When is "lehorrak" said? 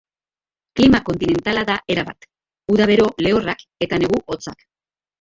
3.29-3.65